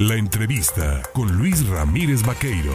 La 0.00 0.14
entrevista 0.14 1.02
con 1.12 1.36
Luis 1.36 1.68
Ramírez 1.68 2.24
Vaqueiro. 2.24 2.72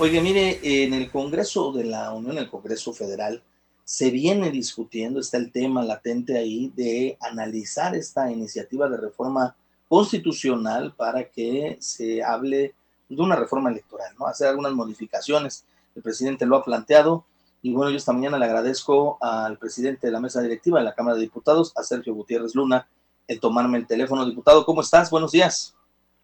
Oye, 0.00 0.20
mire, 0.20 0.58
en 0.64 0.92
el 0.94 1.12
Congreso 1.12 1.70
de 1.70 1.84
la 1.84 2.12
Unión, 2.12 2.38
el 2.38 2.50
Congreso 2.50 2.92
Federal, 2.92 3.40
se 3.84 4.10
viene 4.10 4.50
discutiendo, 4.50 5.20
está 5.20 5.36
el 5.36 5.52
tema 5.52 5.84
latente 5.84 6.36
ahí 6.36 6.72
de 6.74 7.16
analizar 7.20 7.94
esta 7.94 8.32
iniciativa 8.32 8.88
de 8.88 8.96
reforma 8.96 9.54
constitucional 9.88 10.92
para 10.96 11.30
que 11.30 11.76
se 11.78 12.20
hable 12.24 12.74
de 13.08 13.22
una 13.22 13.36
reforma 13.36 13.70
electoral, 13.70 14.12
¿no? 14.18 14.26
Hacer 14.26 14.48
algunas 14.48 14.72
modificaciones. 14.72 15.64
El 15.94 16.02
presidente 16.02 16.46
lo 16.46 16.56
ha 16.56 16.64
planteado 16.64 17.26
y 17.62 17.72
bueno, 17.72 17.92
yo 17.92 17.98
esta 17.98 18.12
mañana 18.12 18.38
le 18.38 18.46
agradezco 18.46 19.18
al 19.20 19.56
presidente 19.58 20.08
de 20.08 20.12
la 20.12 20.18
mesa 20.18 20.42
directiva 20.42 20.80
de 20.80 20.86
la 20.86 20.96
Cámara 20.96 21.14
de 21.14 21.22
Diputados, 21.22 21.72
a 21.76 21.84
Sergio 21.84 22.12
Gutiérrez 22.12 22.56
Luna, 22.56 22.88
el 23.26 23.40
tomarme 23.40 23.78
el 23.78 23.86
teléfono. 23.86 24.24
Diputado, 24.24 24.64
¿cómo 24.64 24.80
estás? 24.80 25.10
Buenos 25.10 25.32
días. 25.32 25.76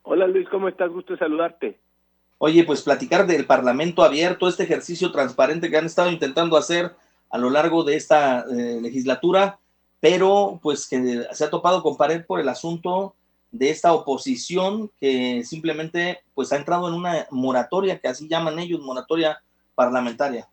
Hola 0.03 0.27
Luis, 0.27 0.49
¿cómo 0.49 0.69
estás? 0.69 0.91
Gusto 0.91 1.17
saludarte. 1.17 1.79
Oye, 2.39 2.65
pues 2.65 2.83
platicar 2.83 3.27
del 3.27 3.47
Parlamento 3.47 4.03
abierto, 4.03 4.49
este 4.49 4.63
ejercicio 4.63 5.13
transparente 5.13 5.71
que 5.71 5.77
han 5.77 5.87
estado 5.87 6.11
intentando 6.11 6.57
hacer 6.57 6.93
a 7.29 7.39
lo 7.39 7.51
largo 7.51 7.85
de 7.85 7.97
esta 7.97 8.41
eh, 8.41 8.81
legislatura, 8.81 9.59
pero 10.01 10.59
pues 10.63 10.89
que 10.89 11.27
se 11.33 11.45
ha 11.45 11.51
topado 11.51 11.83
con 11.83 11.97
pared 11.97 12.25
por 12.25 12.41
el 12.41 12.49
asunto 12.49 13.15
de 13.51 13.71
esta 13.71 13.93
oposición 13.93 14.91
que 14.99 15.43
simplemente 15.45 16.23
pues 16.35 16.53
ha 16.53 16.57
entrado 16.57 16.89
en 16.89 16.95
una 16.95 17.27
moratoria, 17.31 17.99
que 17.99 18.09
así 18.09 18.29
llaman 18.29 18.59
ellos, 18.59 18.81
moratoria 18.81 19.43
parlamentaria. 19.75 20.49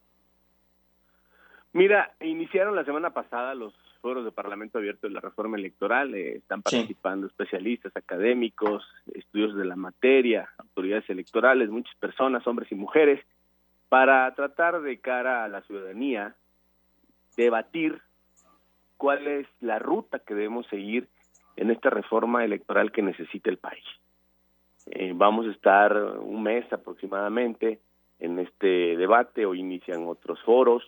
Mira, 1.73 2.15
iniciaron 2.21 2.75
la 2.75 2.85
semana 2.85 3.11
pasada 3.11 3.53
los 3.53 3.73
foros 3.97 4.25
de 4.25 4.31
Parlamento 4.31 4.77
Abierto 4.77 5.07
de 5.07 5.13
la 5.13 5.19
Reforma 5.19 5.57
Electoral. 5.57 6.13
Eh, 6.15 6.37
están 6.37 6.61
participando 6.61 7.27
especialistas, 7.27 7.95
académicos, 7.95 8.83
estudios 9.13 9.55
de 9.55 9.65
la 9.65 9.75
materia, 9.75 10.49
autoridades 10.57 11.09
electorales, 11.09 11.69
muchas 11.69 11.95
personas, 11.95 12.45
hombres 12.47 12.71
y 12.71 12.75
mujeres, 12.75 13.19
para 13.89 14.33
tratar 14.35 14.81
de 14.81 14.99
cara 14.99 15.43
a 15.43 15.47
la 15.47 15.61
ciudadanía 15.61 16.35
debatir 17.35 18.01
cuál 18.97 19.27
es 19.27 19.47
la 19.61 19.79
ruta 19.79 20.19
que 20.19 20.33
debemos 20.33 20.67
seguir 20.67 21.07
en 21.55 21.71
esta 21.71 21.89
reforma 21.89 22.43
electoral 22.43 22.91
que 22.91 23.01
necesita 23.01 23.49
el 23.49 23.57
país. 23.57 23.85
Eh, 24.87 25.11
vamos 25.15 25.45
a 25.47 25.51
estar 25.51 25.95
un 25.95 26.43
mes 26.43 26.71
aproximadamente 26.71 27.79
en 28.19 28.39
este 28.39 28.95
debate, 28.97 29.45
hoy 29.45 29.59
inician 29.59 30.07
otros 30.07 30.41
foros, 30.43 30.83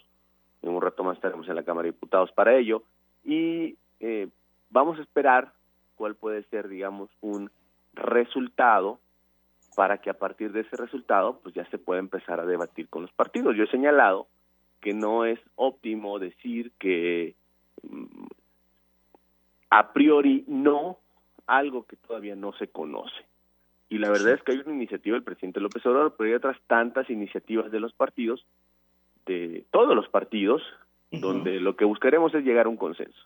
en 0.62 0.70
un 0.70 0.82
rato 0.82 1.04
más 1.04 1.16
estaremos 1.16 1.48
en 1.48 1.56
la 1.56 1.64
Cámara 1.64 1.86
de 1.86 1.92
Diputados 1.92 2.32
para 2.32 2.56
ello, 2.56 2.84
y 3.30 3.78
eh, 4.00 4.28
vamos 4.72 4.98
a 4.98 5.04
esperar 5.04 5.54
cuál 5.96 6.16
puede 6.16 6.44
ser, 6.44 6.68
digamos, 6.68 7.10
un 7.22 7.52
resultado 7.94 9.00
para 9.76 10.00
que 10.00 10.10
a 10.10 10.16
partir 10.16 10.52
de 10.52 10.62
ese 10.62 10.76
resultado, 10.78 11.40
pues 11.44 11.54
ya 11.54 11.70
se 11.70 11.78
pueda 11.78 12.00
empezar 12.00 12.40
a 12.40 12.46
debatir 12.46 12.90
con 12.90 13.04
los 13.04 13.12
partidos. 13.12 13.56
Yo 13.56 13.66
he 13.66 13.72
señalado 13.72 14.28
que 14.82 14.94
no 14.94 15.26
es 15.26 15.40
óptimo 15.56 16.18
decir 16.18 16.72
que 16.80 17.36
mm, 17.84 18.26
a 19.70 19.94
priori 19.94 20.44
no 20.48 20.98
algo 21.46 21.84
que 21.84 21.98
todavía 21.98 22.36
no 22.36 22.52
se 22.54 22.68
conoce. 22.68 23.26
Y 23.90 24.00
la 24.00 24.10
verdad 24.10 24.34
es 24.34 24.44
que 24.44 24.54
hay 24.54 24.60
una 24.60 24.74
iniciativa 24.74 25.16
del 25.16 25.24
presidente 25.24 25.60
López 25.60 25.86
Obrador, 25.86 26.16
pero 26.18 26.30
hay 26.30 26.36
otras 26.36 26.58
tantas 26.66 27.10
iniciativas 27.10 27.72
de 27.72 27.80
los 27.80 27.94
partidos, 27.94 28.46
de 29.26 29.66
todos 29.72 29.96
los 29.96 30.10
partidos, 30.10 30.64
donde 31.12 31.60
lo 31.60 31.76
que 31.76 31.86
buscaremos 31.86 32.34
es 32.34 32.44
llegar 32.44 32.66
a 32.66 32.70
un 32.70 32.78
consenso. 32.78 33.20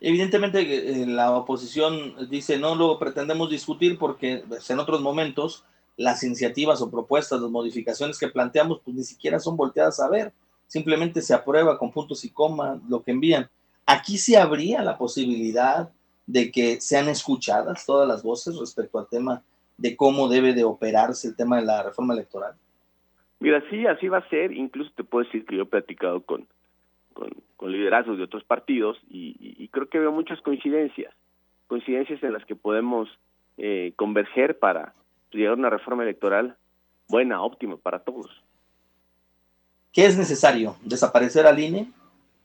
Evidentemente 0.00 0.60
eh, 1.02 1.06
la 1.06 1.32
oposición 1.36 2.28
dice 2.28 2.58
no 2.58 2.74
lo 2.74 2.98
pretendemos 2.98 3.50
discutir 3.50 3.98
porque 3.98 4.44
pues, 4.48 4.68
en 4.70 4.78
otros 4.78 5.00
momentos 5.00 5.64
las 5.96 6.22
iniciativas 6.22 6.80
o 6.80 6.90
propuestas, 6.90 7.40
las 7.40 7.50
modificaciones 7.50 8.18
que 8.18 8.28
planteamos, 8.28 8.80
pues 8.84 8.96
ni 8.96 9.04
siquiera 9.04 9.40
son 9.40 9.56
volteadas 9.56 9.98
a 10.00 10.08
ver, 10.08 10.32
simplemente 10.66 11.20
se 11.22 11.34
aprueba 11.34 11.78
con 11.78 11.90
puntos 11.90 12.24
y 12.24 12.30
coma 12.30 12.80
lo 12.88 13.02
que 13.02 13.10
envían. 13.10 13.50
Aquí 13.84 14.16
sí 14.16 14.36
habría 14.36 14.82
la 14.82 14.96
posibilidad 14.96 15.90
de 16.26 16.52
que 16.52 16.80
sean 16.80 17.08
escuchadas 17.08 17.84
todas 17.84 18.06
las 18.06 18.22
voces 18.22 18.56
respecto 18.56 18.98
al 18.98 19.08
tema 19.08 19.42
de 19.76 19.96
cómo 19.96 20.28
debe 20.28 20.52
de 20.52 20.62
operarse 20.62 21.28
el 21.28 21.36
tema 21.36 21.56
de 21.56 21.64
la 21.64 21.82
reforma 21.82 22.14
electoral. 22.14 22.54
Mira, 23.40 23.62
sí, 23.70 23.86
así 23.86 24.08
va 24.08 24.18
a 24.18 24.28
ser. 24.28 24.52
Incluso 24.52 24.90
te 24.94 25.04
puedo 25.04 25.24
decir 25.24 25.44
que 25.46 25.56
yo 25.56 25.62
he 25.62 25.66
platicado 25.66 26.22
con, 26.22 26.46
con, 27.12 27.72
liderazgos 27.72 28.16
de 28.16 28.24
otros 28.24 28.44
partidos 28.44 28.98
y, 29.10 29.68
creo 29.68 29.88
que 29.88 29.98
veo 29.98 30.12
muchas 30.12 30.40
coincidencias, 30.40 31.14
coincidencias 31.66 32.22
en 32.22 32.32
las 32.32 32.44
que 32.46 32.56
podemos 32.56 33.08
eh, 33.58 33.92
converger 33.96 34.58
para 34.58 34.94
llegar 35.30 35.52
a 35.52 35.56
una 35.56 35.70
reforma 35.70 36.02
electoral 36.02 36.56
buena, 37.08 37.42
óptima 37.42 37.76
para 37.76 37.98
todos. 38.00 38.30
¿Qué 39.92 40.06
es 40.06 40.16
necesario? 40.16 40.76
¿Desaparecer 40.82 41.46
al 41.46 41.58
INE? 41.58 41.90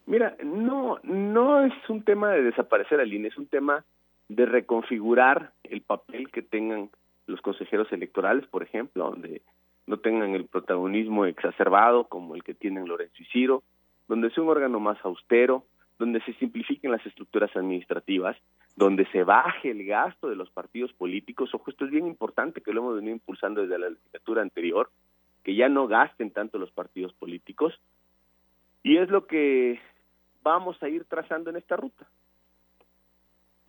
Mira, 0.06 0.36
no, 0.44 1.00
no 1.04 1.64
es 1.64 1.74
un 1.90 2.04
tema 2.04 2.32
de 2.32 2.44
desaparecer 2.44 3.00
al 3.00 3.14
INE, 3.14 3.30
es 3.30 3.38
un 3.38 3.48
tema 3.48 3.86
de 4.28 4.46
reconfigurar 4.46 5.52
el 5.64 5.82
papel 5.82 6.30
que 6.30 6.42
tengan 6.42 6.90
los 7.28 7.42
consejeros 7.42 7.92
electorales, 7.92 8.46
por 8.48 8.64
ejemplo, 8.64 9.12
donde 9.12 9.42
no 9.86 9.98
tengan 9.98 10.34
el 10.36 10.46
protagonismo 10.46 11.26
exacerbado 11.26 12.06
como 12.06 12.36
el 12.36 12.44
que 12.44 12.54
tienen 12.54 12.88
Lorenzo 12.88 13.16
y 13.20 13.26
Ciro, 13.26 13.64
donde 14.08 14.30
sea 14.32 14.44
un 14.44 14.50
órgano 14.50 14.80
más 14.80 14.98
austero, 15.04 15.66
donde 16.00 16.22
se 16.22 16.34
simplifiquen 16.34 16.92
las 16.92 17.06
estructuras 17.06 17.56
administrativas, 17.56 18.38
donde 18.76 19.06
se 19.12 19.24
baje 19.24 19.72
el 19.72 19.86
gasto 19.86 20.30
de 20.30 20.36
los 20.36 20.50
partidos 20.50 20.92
políticos. 20.94 21.54
Ojo, 21.54 21.70
esto 21.70 21.86
es 21.86 21.92
bien 21.92 22.08
importante 22.08 22.62
que 22.62 22.74
lo 22.74 22.82
hemos 22.82 22.96
venido 22.96 23.14
impulsando 23.14 23.62
desde 23.62 23.80
la 23.80 23.90
legislatura 23.90 24.42
anterior, 24.42 24.90
que 25.44 25.56
ya 25.56 25.70
no 25.70 25.88
gasten 25.88 26.32
tanto 26.32 26.58
los 26.58 26.72
partidos 26.72 27.14
políticos. 27.14 27.80
Y 28.82 28.98
es 28.98 29.10
lo 29.10 29.28
que 29.28 29.80
vamos 30.42 30.82
a 30.82 30.90
ir 30.90 31.06
trazando 31.06 31.50
en 31.50 31.58
esta 31.58 31.76
ruta. 31.76 32.08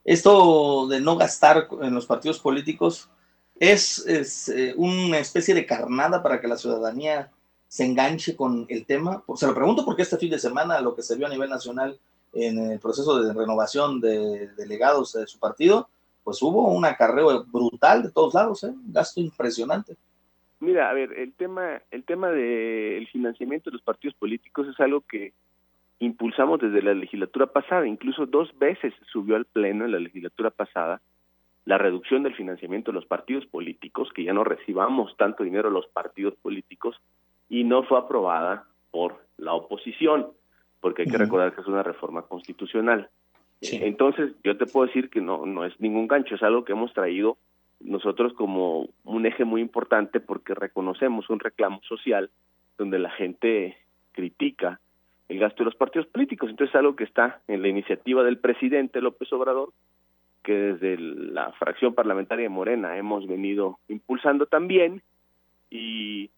Esto 0.04 0.86
de 0.88 1.00
no 1.00 1.16
gastar 1.16 1.68
en 1.80 1.94
los 1.94 2.06
partidos 2.06 2.40
políticos 2.40 3.10
es, 3.58 4.48
eh, 4.48 4.74
una 4.76 5.18
especie 5.18 5.54
de 5.54 5.66
carnada 5.66 6.22
para 6.22 6.40
que 6.40 6.48
la 6.48 6.56
ciudadanía 6.56 7.30
se 7.68 7.84
enganche 7.84 8.36
con 8.36 8.66
el 8.68 8.86
tema. 8.86 9.22
Se 9.36 9.46
lo 9.46 9.54
pregunto 9.54 9.84
porque 9.84 10.02
este 10.02 10.18
fin 10.18 10.30
de 10.30 10.38
semana 10.38 10.80
lo 10.80 10.94
que 10.94 11.02
se 11.02 11.16
vio 11.16 11.26
a 11.26 11.30
nivel 11.30 11.50
nacional 11.50 11.98
en 12.32 12.58
el 12.72 12.80
proceso 12.80 13.22
de 13.22 13.32
renovación 13.32 14.00
de 14.00 14.48
delegados 14.56 15.12
de 15.12 15.26
su 15.26 15.38
partido, 15.38 15.88
pues 16.24 16.42
hubo 16.42 16.68
un 16.68 16.84
acarreo 16.84 17.44
brutal 17.44 18.02
de 18.02 18.10
todos 18.10 18.34
lados, 18.34 18.64
¿eh? 18.64 18.68
un 18.68 18.92
gasto 18.92 19.20
impresionante. 19.20 19.96
Mira, 20.60 20.88
a 20.88 20.94
ver, 20.94 21.12
el 21.12 21.32
tema, 21.34 21.82
el 21.90 22.04
tema 22.04 22.30
del 22.30 23.06
financiamiento 23.08 23.70
de 23.70 23.74
los 23.74 23.82
partidos 23.82 24.16
políticos 24.16 24.66
es 24.66 24.80
algo 24.80 25.02
que 25.02 25.32
impulsamos 25.98 26.60
desde 26.60 26.82
la 26.82 26.94
legislatura 26.94 27.46
pasada, 27.46 27.86
incluso 27.86 28.26
dos 28.26 28.56
veces 28.58 28.94
subió 29.12 29.36
al 29.36 29.44
pleno 29.44 29.84
en 29.84 29.92
la 29.92 29.98
legislatura 29.98 30.50
pasada 30.50 31.00
la 31.64 31.78
reducción 31.78 32.22
del 32.22 32.34
financiamiento 32.34 32.90
de 32.90 32.96
los 32.96 33.06
partidos 33.06 33.46
políticos, 33.46 34.10
que 34.14 34.24
ya 34.24 34.32
no 34.32 34.44
recibamos 34.44 35.16
tanto 35.16 35.44
dinero 35.44 35.70
los 35.70 35.86
partidos 35.86 36.34
políticos, 36.36 37.00
y 37.48 37.64
no 37.64 37.82
fue 37.84 37.98
aprobada 37.98 38.64
por 38.90 39.24
la 39.38 39.54
oposición 39.54 40.28
porque 40.84 41.00
hay 41.00 41.08
que 41.08 41.16
recordar 41.16 41.54
que 41.54 41.62
es 41.62 41.66
una 41.66 41.82
reforma 41.82 42.20
constitucional. 42.22 43.08
Entonces, 43.62 44.32
yo 44.44 44.58
te 44.58 44.66
puedo 44.66 44.86
decir 44.86 45.08
que 45.08 45.22
no, 45.22 45.46
no 45.46 45.64
es 45.64 45.72
ningún 45.80 46.06
gancho, 46.06 46.34
es 46.34 46.42
algo 46.42 46.66
que 46.66 46.72
hemos 46.72 46.92
traído 46.92 47.38
nosotros 47.80 48.34
como 48.34 48.90
un 49.04 49.24
eje 49.24 49.46
muy 49.46 49.62
importante 49.62 50.20
porque 50.20 50.52
reconocemos 50.54 51.30
un 51.30 51.40
reclamo 51.40 51.80
social 51.88 52.28
donde 52.76 52.98
la 52.98 53.10
gente 53.12 53.78
critica 54.12 54.78
el 55.30 55.38
gasto 55.38 55.62
de 55.62 55.70
los 55.70 55.74
partidos 55.74 56.06
políticos. 56.08 56.50
Entonces, 56.50 56.74
es 56.74 56.78
algo 56.78 56.96
que 56.96 57.04
está 57.04 57.40
en 57.48 57.62
la 57.62 57.68
iniciativa 57.68 58.22
del 58.22 58.36
presidente 58.36 59.00
López 59.00 59.32
Obrador, 59.32 59.70
que 60.44 60.52
desde 60.52 60.98
la 60.98 61.50
fracción 61.52 61.94
parlamentaria 61.94 62.44
de 62.44 62.48
Morena 62.50 62.96
hemos 62.96 63.26
venido 63.26 63.80
impulsando 63.88 64.46
también 64.46 65.02
y 65.70 66.28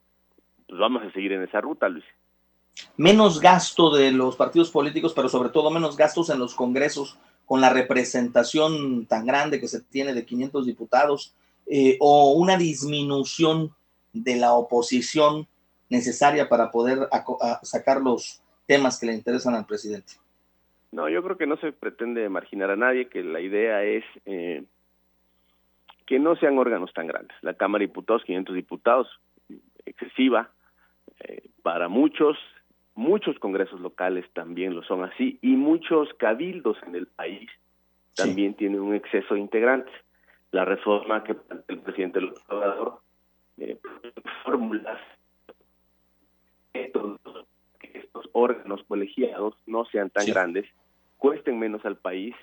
pues 0.66 0.80
vamos 0.80 1.02
a 1.02 1.12
seguir 1.12 1.32
en 1.32 1.42
esa 1.42 1.60
ruta, 1.60 1.88
Luis 1.88 2.04
menos 2.96 3.40
gasto 3.40 3.94
de 3.94 4.10
los 4.12 4.36
partidos 4.36 4.70
políticos, 4.70 5.12
pero 5.14 5.28
sobre 5.28 5.50
todo 5.50 5.70
menos 5.70 5.96
gastos 5.96 6.30
en 6.30 6.38
los 6.38 6.54
congresos 6.54 7.18
con 7.44 7.60
la 7.60 7.70
representación 7.70 9.06
tan 9.06 9.26
grande 9.26 9.60
que 9.60 9.68
se 9.68 9.80
tiene 9.80 10.14
de 10.14 10.26
500 10.26 10.66
diputados, 10.66 11.32
eh, 11.66 11.96
o 12.00 12.32
una 12.32 12.56
disminución 12.56 13.74
de 14.12 14.36
la 14.36 14.54
oposición 14.54 15.46
necesaria 15.88 16.48
para 16.48 16.70
poder 16.70 17.08
sacar 17.62 18.00
los 18.00 18.40
temas 18.66 18.98
que 18.98 19.06
le 19.06 19.14
interesan 19.14 19.54
al 19.54 19.66
presidente. 19.66 20.14
No, 20.92 21.08
yo 21.08 21.22
creo 21.22 21.36
que 21.36 21.46
no 21.46 21.56
se 21.56 21.72
pretende 21.72 22.28
marginar 22.28 22.70
a 22.70 22.76
nadie, 22.76 23.08
que 23.08 23.22
la 23.22 23.40
idea 23.40 23.82
es 23.82 24.04
eh, 24.24 24.64
que 26.06 26.18
no 26.18 26.36
sean 26.36 26.58
órganos 26.58 26.92
tan 26.92 27.06
grandes. 27.06 27.36
La 27.42 27.54
Cámara 27.54 27.82
de 27.82 27.88
Diputados, 27.88 28.24
500 28.24 28.54
diputados, 28.54 29.20
excesiva 29.84 30.50
eh, 31.20 31.48
para 31.62 31.88
muchos, 31.88 32.36
Muchos 32.96 33.38
congresos 33.38 33.78
locales 33.78 34.24
también 34.32 34.74
lo 34.74 34.82
son 34.82 35.04
así 35.04 35.38
y 35.42 35.48
muchos 35.48 36.08
cabildos 36.14 36.78
en 36.86 36.94
el 36.94 37.06
país 37.06 37.46
también 38.14 38.54
tienen 38.54 38.80
un 38.80 38.94
exceso 38.94 39.34
de 39.34 39.40
integrantes. 39.40 39.94
la 40.50 40.64
reforma 40.64 41.22
que 41.22 41.36
el 41.68 41.80
presidente 41.80 42.22
López 42.22 42.42
Obrador, 42.48 43.00
eh, 43.58 43.78
fórmulas 44.42 44.98
estos 46.72 47.20
órganos 48.36 48.82
colegiados 48.86 49.54
no 49.66 49.86
sean 49.86 50.10
tan 50.10 50.26
grandes, 50.26 50.66
cuesten 51.16 51.58
menos 51.58 51.84
al 51.86 51.96
país 51.96 52.34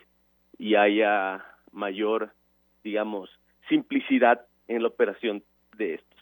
y 0.58 0.76
haya 0.76 1.46
mayor, 1.72 2.34
digamos, 2.84 3.30
simplicidad 3.70 4.42
en 4.68 4.82
la 4.82 4.88
operación 4.88 5.44
de 5.78 5.96
estos. 5.96 6.20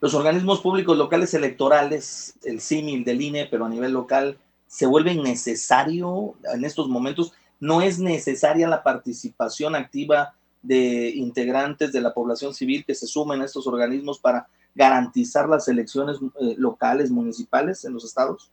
Los 0.00 0.14
organismos 0.14 0.60
públicos 0.60 0.96
locales 0.96 1.34
electorales, 1.34 2.38
el 2.44 2.60
símil 2.60 3.04
del 3.04 3.22
INE, 3.22 3.48
pero 3.50 3.64
a 3.64 3.68
nivel 3.68 3.92
local, 3.92 4.38
se 4.68 4.86
vuelven 4.86 5.22
necesario 5.22 6.34
en 6.54 6.64
estos 6.64 6.88
momentos. 6.88 7.32
No 7.58 7.82
es 7.82 7.98
necesaria 7.98 8.68
la 8.68 8.84
participación 8.84 9.74
activa 9.74 10.34
de 10.62 11.10
integrantes 11.10 11.92
de 11.92 12.00
la 12.00 12.14
población 12.14 12.54
civil 12.54 12.84
que 12.84 12.94
se 12.94 13.08
sumen 13.08 13.42
a 13.42 13.46
estos 13.46 13.66
organismos 13.66 14.20
para 14.20 14.46
garantizar 14.74 15.48
las 15.48 15.68
elecciones 15.68 16.18
eh, 16.40 16.54
locales, 16.58 17.10
municipales 17.10 17.84
en 17.84 17.94
los 17.94 18.04
estados? 18.04 18.50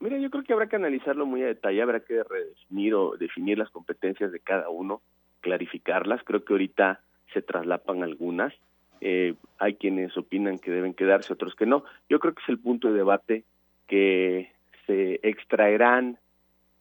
Mira, 0.00 0.18
yo 0.18 0.30
creo 0.30 0.42
que 0.42 0.52
habrá 0.52 0.68
que 0.68 0.76
analizarlo 0.76 1.26
muy 1.26 1.42
a 1.42 1.46
detalle, 1.46 1.80
habrá 1.80 2.00
que 2.00 2.22
redefinir 2.24 2.94
o 2.94 3.16
definir 3.16 3.58
las 3.58 3.70
competencias 3.70 4.32
de 4.32 4.40
cada 4.40 4.68
uno, 4.68 5.00
clarificarlas. 5.40 6.22
Creo 6.24 6.44
que 6.44 6.52
ahorita 6.52 7.00
se 7.32 7.40
traslapan 7.40 8.02
algunas. 8.02 8.52
Eh, 9.00 9.34
hay 9.58 9.74
quienes 9.74 10.16
opinan 10.16 10.58
que 10.58 10.70
deben 10.70 10.94
quedarse, 10.94 11.32
otros 11.32 11.54
que 11.54 11.66
no. 11.66 11.84
Yo 12.08 12.18
creo 12.18 12.34
que 12.34 12.42
es 12.42 12.48
el 12.48 12.58
punto 12.58 12.88
de 12.88 12.94
debate 12.94 13.44
que 13.86 14.52
se 14.86 15.20
extraerán 15.22 16.18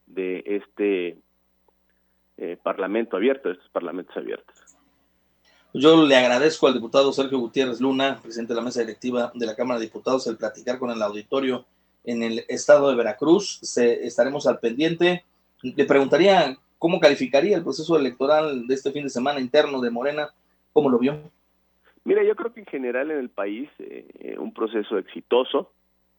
de 0.07 0.43
este 0.45 1.17
eh, 2.37 2.57
parlamento 2.61 3.17
abierto, 3.17 3.49
de 3.49 3.55
estos 3.55 3.69
parlamentos 3.69 4.17
abiertos. 4.17 4.70
Yo 5.73 6.05
le 6.05 6.17
agradezco 6.17 6.67
al 6.67 6.73
diputado 6.73 7.13
Sergio 7.13 7.39
Gutiérrez 7.39 7.79
Luna, 7.79 8.19
presidente 8.21 8.53
de 8.53 8.59
la 8.59 8.65
mesa 8.65 8.81
directiva 8.81 9.31
de 9.33 9.45
la 9.45 9.55
Cámara 9.55 9.79
de 9.79 9.85
Diputados, 9.85 10.27
el 10.27 10.35
platicar 10.35 10.77
con 10.77 10.89
el 10.89 11.01
auditorio 11.01 11.65
en 12.03 12.23
el 12.23 12.43
estado 12.49 12.89
de 12.89 12.95
Veracruz. 12.95 13.59
Se, 13.61 14.05
estaremos 14.05 14.47
al 14.47 14.59
pendiente. 14.59 15.23
Le 15.61 15.85
preguntaría 15.85 16.57
cómo 16.77 16.99
calificaría 16.99 17.55
el 17.55 17.63
proceso 17.63 17.97
electoral 17.97 18.67
de 18.67 18.73
este 18.73 18.91
fin 18.91 19.03
de 19.03 19.09
semana 19.09 19.39
interno 19.39 19.79
de 19.79 19.91
Morena. 19.91 20.33
¿Cómo 20.73 20.89
lo 20.89 20.99
vio? 20.99 21.31
Mira, 22.03 22.21
yo 22.23 22.35
creo 22.35 22.53
que 22.53 22.61
en 22.61 22.65
general 22.65 23.09
en 23.11 23.19
el 23.19 23.29
país 23.29 23.69
eh, 23.79 24.35
un 24.37 24.53
proceso 24.53 24.97
exitoso. 24.97 25.71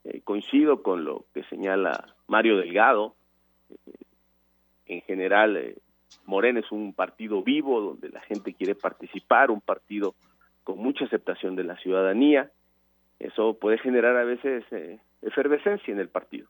Eh, 0.05 0.23
coincido 0.25 0.83
con 0.83 1.05
lo 1.05 1.27
que 1.35 1.45
señala 1.45 2.15
Mario 2.27 2.57
Delgado. 2.57 3.15
Eh, 3.69 3.93
en 4.87 5.03
general, 5.03 5.75
Morena 6.27 6.61
es 6.61 6.71
un 6.73 6.93
partido 6.93 7.43
vivo 7.43 7.81
donde 7.81 8.09
la 8.09 8.21
gente 8.21 8.55
quiere 8.55 8.75
participar, 8.75 9.51
un 9.51 9.61
partido 9.61 10.15
con 10.65 10.79
mucha 10.79 11.05
aceptación 11.05 11.57
de 11.57 11.65
la 11.65 11.77
ciudadanía. 11.77 12.51
Eso 13.19 13.59
puede 13.59 13.79
generar 13.79 14.17
a 14.17 14.25
veces 14.25 14.65
eh, 14.71 14.99
efervescencia 15.23 15.93
en 15.93 16.01
el 16.01 16.09
partido. 16.09 16.49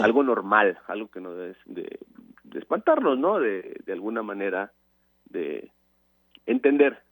Algo 0.00 0.22
normal, 0.22 0.78
algo 0.86 1.08
que 1.08 1.20
no 1.20 1.34
debe 1.34 1.56
de, 1.64 1.98
espantarnos, 2.54 3.18
¿no? 3.18 3.38
De, 3.38 3.80
de 3.84 3.92
alguna 3.92 4.22
manera 4.22 4.72
de 5.24 5.70
entender. 6.44 7.02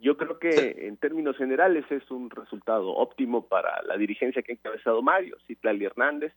Yo 0.00 0.16
creo 0.16 0.38
que 0.38 0.86
en 0.88 0.96
términos 0.96 1.36
generales 1.36 1.84
es 1.90 2.10
un 2.10 2.30
resultado 2.30 2.88
óptimo 2.88 3.46
para 3.46 3.82
la 3.82 3.96
dirigencia 3.96 4.42
que 4.42 4.52
ha 4.52 4.54
encabezado 4.54 5.02
Mario, 5.02 5.36
Citlali 5.46 5.84
Hernández, 5.84 6.32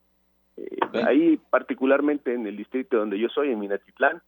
eh, 0.57 0.77
ahí, 1.05 1.39
particularmente 1.49 2.33
en 2.33 2.47
el 2.47 2.57
distrito 2.57 2.97
donde 2.97 3.19
yo 3.19 3.29
soy, 3.29 3.51
en 3.51 3.59
Minatitlán, 3.59 4.21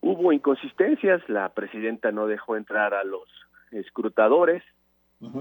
hubo 0.00 0.32
inconsistencias. 0.32 1.26
La 1.28 1.48
presidenta 1.50 2.12
no 2.12 2.26
dejó 2.26 2.56
entrar 2.56 2.94
a 2.94 3.04
los 3.04 3.28
escrutadores, 3.70 4.62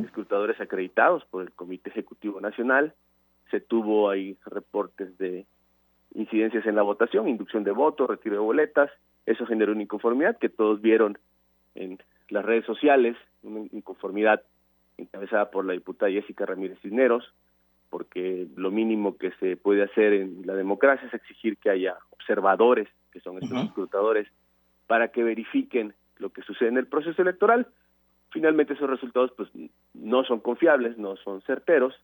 escrutadores 0.03 0.59
acreditados 0.59 1.23
por 1.25 1.43
el 1.43 1.51
Comité 1.51 1.89
Ejecutivo 1.89 2.41
Nacional. 2.41 2.93
Se 3.51 3.59
tuvo 3.59 4.09
ahí 4.09 4.37
reportes 4.45 5.17
de 5.17 5.45
incidencias 6.15 6.65
en 6.65 6.75
la 6.75 6.81
votación, 6.81 7.27
inducción 7.27 7.63
de 7.63 7.71
votos, 7.71 8.09
retiro 8.09 8.35
de 8.35 8.41
boletas. 8.41 8.89
Eso 9.25 9.45
generó 9.45 9.73
una 9.73 9.83
inconformidad 9.83 10.37
que 10.37 10.49
todos 10.49 10.81
vieron 10.81 11.17
en 11.75 11.99
las 12.29 12.43
redes 12.43 12.65
sociales, 12.65 13.15
una 13.43 13.59
inconformidad 13.71 14.41
encabezada 14.97 15.51
por 15.51 15.65
la 15.65 15.73
diputada 15.73 16.11
Jessica 16.11 16.45
Ramírez 16.45 16.79
Cisneros, 16.81 17.33
porque 17.89 18.47
lo 18.55 18.71
mínimo 18.71 19.17
que 19.17 19.31
se 19.39 19.57
puede 19.57 19.83
hacer 19.83 20.13
en 20.13 20.45
la 20.45 20.53
democracia 20.53 21.07
es 21.07 21.13
exigir 21.13 21.57
que 21.57 21.69
haya 21.69 21.95
observadores, 22.11 22.87
que 23.11 23.19
son 23.19 23.41
estos 23.41 23.65
escrutadores, 23.65 24.27
para 24.87 25.09
que 25.09 25.23
verifiquen 25.23 25.93
lo 26.17 26.29
que 26.29 26.41
sucede 26.41 26.69
en 26.69 26.77
el 26.77 26.87
proceso 26.87 27.21
electoral. 27.21 27.67
Finalmente 28.31 28.73
esos 28.73 28.89
resultados 28.89 29.31
pues 29.37 29.49
no 29.93 30.23
son 30.23 30.39
confiables, 30.39 30.97
no 30.97 31.15
son 31.17 31.41
certeros 31.41 31.95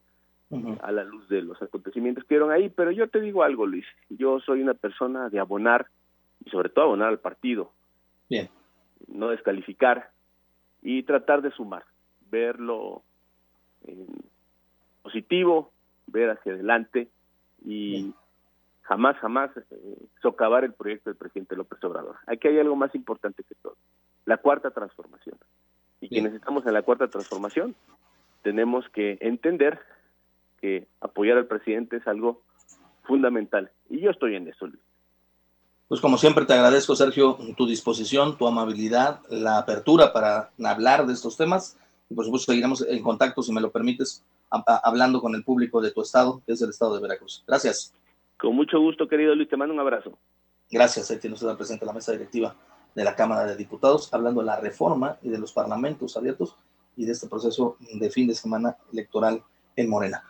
a 0.81 0.91
la 0.91 1.03
luz 1.03 1.27
de 1.29 1.41
los 1.41 1.59
acontecimientos 1.63 2.23
que 2.25 2.35
dieron 2.35 2.51
ahí, 2.51 2.69
pero 2.69 2.91
yo 2.91 3.07
te 3.07 3.19
digo 3.19 3.41
algo, 3.41 3.65
Luis, 3.65 3.85
yo 4.09 4.39
soy 4.39 4.61
una 4.61 4.75
persona 4.75 5.29
de 5.29 5.39
abonar 5.39 5.87
y 6.45 6.51
sobre 6.51 6.69
todo 6.69 6.85
abonar 6.85 7.09
al 7.09 7.19
partido. 7.19 7.71
Bien. 8.29 8.49
No 9.07 9.29
descalificar 9.29 10.11
y 10.83 11.01
tratar 11.03 11.41
de 11.41 11.49
sumar, 11.51 11.83
verlo 12.29 13.01
en 13.87 14.05
positivo, 15.01 15.72
ver 16.07 16.29
hacia 16.29 16.53
adelante 16.53 17.09
y 17.65 18.13
jamás, 18.81 19.17
jamás 19.17 19.51
eh, 19.57 19.97
socavar 20.21 20.63
el 20.63 20.73
proyecto 20.73 21.09
del 21.09 21.17
presidente 21.17 21.55
López 21.55 21.83
Obrador. 21.83 22.15
Aquí 22.27 22.47
hay 22.47 22.59
algo 22.59 22.75
más 22.75 22.93
importante 22.95 23.43
que 23.43 23.55
todo, 23.55 23.75
la 24.25 24.37
cuarta 24.37 24.71
transformación. 24.71 25.37
Y 26.01 26.09
quienes 26.09 26.33
estamos 26.33 26.65
en 26.65 26.73
la 26.73 26.81
cuarta 26.81 27.07
transformación, 27.07 27.75
tenemos 28.41 28.87
que 28.89 29.17
entender 29.21 29.79
que 30.59 30.85
apoyar 30.99 31.37
al 31.37 31.47
presidente 31.47 31.97
es 31.97 32.07
algo 32.07 32.41
fundamental. 33.03 33.71
Y 33.89 34.01
yo 34.01 34.11
estoy 34.11 34.35
en 34.35 34.47
eso, 34.49 34.67
Luis. 34.67 34.81
Pues 35.87 36.01
como 36.01 36.17
siempre 36.17 36.45
te 36.45 36.53
agradezco, 36.53 36.95
Sergio, 36.95 37.37
tu 37.55 37.67
disposición, 37.67 38.37
tu 38.37 38.47
amabilidad, 38.47 39.21
la 39.29 39.59
apertura 39.59 40.11
para 40.11 40.49
hablar 40.63 41.05
de 41.05 41.13
estos 41.13 41.37
temas. 41.37 41.77
Y 42.09 42.15
por 42.15 42.25
supuesto 42.25 42.51
seguiremos 42.51 42.81
en 42.87 43.03
contacto, 43.03 43.43
si 43.43 43.53
me 43.53 43.61
lo 43.61 43.71
permites, 43.71 44.23
hablando 44.83 45.21
con 45.21 45.35
el 45.35 45.43
público 45.43 45.81
de 45.81 45.91
tu 45.91 46.01
estado, 46.01 46.41
que 46.45 46.53
es 46.53 46.61
el 46.61 46.69
estado 46.69 46.95
de 46.95 47.01
Veracruz. 47.01 47.43
Gracias. 47.47 47.93
Con 48.37 48.55
mucho 48.55 48.79
gusto, 48.79 49.07
querido 49.07 49.33
Luis, 49.35 49.49
te 49.49 49.57
mando 49.57 49.73
un 49.73 49.79
abrazo. 49.79 50.17
Gracias, 50.69 51.09
ahí 51.11 51.17
tiene 51.17 51.35
usted 51.35 51.55
presente 51.55 51.85
la 51.85 51.93
mesa 51.93 52.11
directiva 52.11 52.55
de 52.95 53.03
la 53.03 53.15
Cámara 53.15 53.45
de 53.45 53.55
Diputados, 53.55 54.13
hablando 54.13 54.41
de 54.41 54.47
la 54.47 54.59
reforma 54.59 55.17
y 55.21 55.29
de 55.29 55.37
los 55.37 55.51
parlamentos 55.51 56.15
abiertos 56.17 56.55
y 56.95 57.05
de 57.05 57.11
este 57.11 57.27
proceso 57.27 57.77
de 57.79 58.09
fin 58.09 58.27
de 58.27 58.35
semana 58.35 58.77
electoral 58.91 59.43
en 59.75 59.89
Morena. 59.89 60.23